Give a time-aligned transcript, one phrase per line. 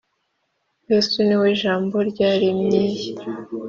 [0.89, 3.09] Yesu ni we jambo-ryaremy’iyi